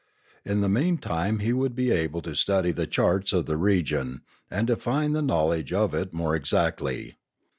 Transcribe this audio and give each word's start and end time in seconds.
In 0.43 0.61
the 0.61 0.67
meantime 0.67 1.37
he 1.41 1.53
would 1.53 1.75
be 1.75 1.91
able 1.91 2.23
to 2.23 2.33
study 2.33 2.71
the 2.71 2.87
charts 2.87 3.33
of 3.33 3.45
the 3.45 3.55
region, 3.55 4.21
and 4.49 4.65
define 4.65 5.11
the 5.13 5.21
knowledge 5.21 5.71
of 5.71 5.93
it 5.93 6.07
Epilogue 6.07 6.13
7°9 6.13 6.13
more 6.13 6.35
exactly. 6.35 7.17